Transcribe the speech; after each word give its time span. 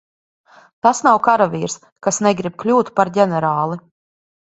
Tas 0.85 1.01
nav 1.07 1.19
karavīrs, 1.27 1.75
kas 2.07 2.19
negrib 2.29 2.55
kļūt 2.63 2.89
par 3.01 3.13
ģenerāli. 3.19 3.79